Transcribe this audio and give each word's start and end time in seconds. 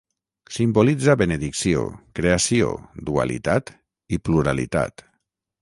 Simbolitza 0.53 1.15
benedicció, 1.23 1.83
creació, 2.21 2.73
dualitat 3.11 3.73
i 4.19 4.23
pluralitat. 4.31 5.07